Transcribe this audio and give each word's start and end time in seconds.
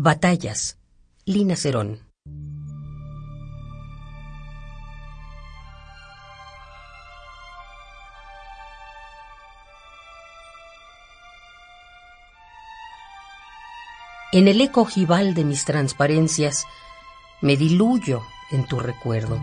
Batallas. 0.00 0.78
Lina 1.24 1.56
Cerón. 1.56 1.98
En 14.30 14.46
el 14.46 14.60
eco 14.60 14.82
ojival 14.82 15.34
de 15.34 15.42
mis 15.42 15.64
transparencias 15.64 16.64
me 17.40 17.56
diluyo 17.56 18.22
en 18.52 18.66
tu 18.66 18.78
recuerdo. 18.78 19.40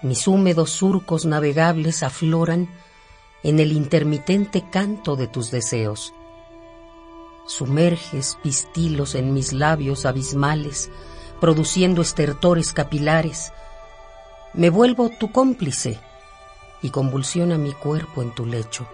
Mis 0.00 0.28
húmedos 0.28 0.70
surcos 0.70 1.24
navegables 1.26 2.04
afloran 2.04 2.68
en 3.42 3.58
el 3.58 3.72
intermitente 3.72 4.64
canto 4.70 5.16
de 5.16 5.26
tus 5.26 5.50
deseos. 5.50 6.14
Sumerges 7.48 8.38
pistilos 8.40 9.16
en 9.16 9.34
mis 9.34 9.52
labios 9.52 10.06
abismales, 10.06 10.88
produciendo 11.40 12.00
estertores 12.00 12.72
capilares. 12.72 13.52
Me 14.54 14.70
vuelvo 14.70 15.10
tu 15.18 15.32
cómplice 15.32 15.98
y 16.80 16.90
convulsiona 16.90 17.58
mi 17.58 17.72
cuerpo 17.72 18.22
en 18.22 18.32
tu 18.36 18.46
lecho. 18.46 18.86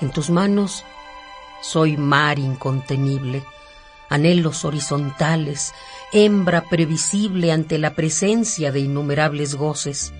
En 0.00 0.12
tus 0.12 0.30
manos 0.30 0.84
soy 1.62 1.96
mar 1.96 2.38
incontenible 2.38 3.42
anhelos 4.14 4.64
horizontales, 4.64 5.72
hembra 6.12 6.68
previsible 6.68 7.50
ante 7.50 7.78
la 7.78 7.94
presencia 7.94 8.70
de 8.70 8.80
innumerables 8.80 9.56
goces. 9.56 10.12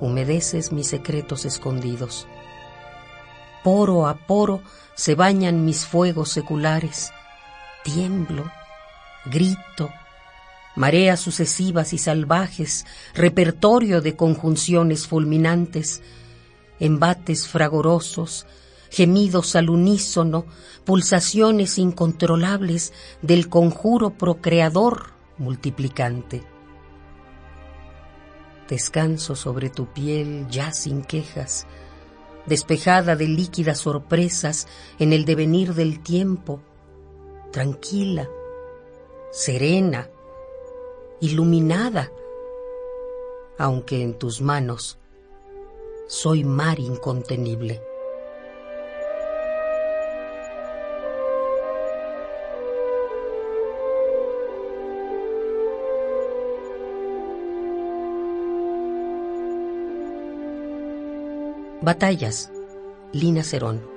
Humedeces 0.00 0.70
mis 0.70 0.86
secretos 0.86 1.44
escondidos. 1.44 2.26
Poro 3.64 4.06
a 4.06 4.14
poro 4.14 4.62
se 4.94 5.14
bañan 5.14 5.64
mis 5.64 5.84
fuegos 5.84 6.30
seculares 6.30 7.12
tiemblo, 7.82 8.50
grito, 9.26 9.90
mareas 10.76 11.20
sucesivas 11.20 11.92
y 11.92 11.98
salvajes, 11.98 12.86
repertorio 13.14 14.00
de 14.00 14.16
conjunciones 14.16 15.06
fulminantes, 15.06 16.02
embates 16.78 17.48
fragorosos, 17.48 18.46
gemidos 18.90 19.54
al 19.56 19.70
unísono, 19.70 20.46
pulsaciones 20.84 21.78
incontrolables 21.78 22.92
del 23.22 23.48
conjuro 23.48 24.10
procreador 24.10 25.12
multiplicante. 25.38 26.42
Descanso 28.68 29.34
sobre 29.34 29.68
tu 29.68 29.86
piel 29.86 30.46
ya 30.48 30.72
sin 30.72 31.02
quejas, 31.02 31.66
despejada 32.46 33.16
de 33.16 33.28
líquidas 33.28 33.78
sorpresas 33.78 34.68
en 34.98 35.12
el 35.12 35.24
devenir 35.24 35.74
del 35.74 36.00
tiempo, 36.00 36.60
tranquila, 37.52 38.28
serena, 39.30 40.10
iluminada, 41.20 42.10
aunque 43.58 44.02
en 44.02 44.14
tus 44.14 44.40
manos 44.40 44.98
soy 46.08 46.44
mar 46.44 46.80
incontenible. 46.80 47.80
Batallas, 61.82 62.52
Lina 63.12 63.42
Cerón. 63.42 63.89